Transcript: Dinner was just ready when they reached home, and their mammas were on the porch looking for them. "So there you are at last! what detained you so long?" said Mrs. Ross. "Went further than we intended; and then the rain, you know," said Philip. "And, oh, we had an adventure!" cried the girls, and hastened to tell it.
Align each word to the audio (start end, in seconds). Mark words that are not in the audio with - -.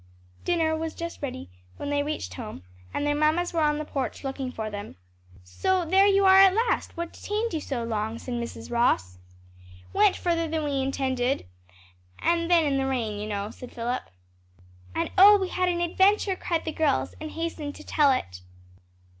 Dinner 0.43 0.75
was 0.75 0.95
just 0.95 1.21
ready 1.21 1.47
when 1.77 1.91
they 1.91 2.01
reached 2.01 2.33
home, 2.33 2.63
and 2.91 3.05
their 3.05 3.13
mammas 3.13 3.53
were 3.53 3.61
on 3.61 3.77
the 3.77 3.85
porch 3.85 4.23
looking 4.23 4.51
for 4.51 4.67
them. 4.67 4.95
"So 5.43 5.85
there 5.85 6.07
you 6.07 6.25
are 6.25 6.37
at 6.39 6.55
last! 6.55 6.97
what 6.97 7.13
detained 7.13 7.53
you 7.53 7.61
so 7.61 7.83
long?" 7.83 8.17
said 8.17 8.33
Mrs. 8.33 8.71
Ross. 8.71 9.19
"Went 9.93 10.15
further 10.15 10.47
than 10.47 10.63
we 10.63 10.81
intended; 10.81 11.45
and 12.17 12.49
then 12.49 12.79
the 12.79 12.87
rain, 12.87 13.19
you 13.19 13.27
know," 13.29 13.51
said 13.51 13.71
Philip. 13.73 14.01
"And, 14.95 15.11
oh, 15.19 15.37
we 15.37 15.49
had 15.49 15.69
an 15.69 15.81
adventure!" 15.81 16.35
cried 16.35 16.65
the 16.65 16.71
girls, 16.71 17.13
and 17.21 17.29
hastened 17.33 17.75
to 17.75 17.83
tell 17.83 18.11
it. 18.11 18.41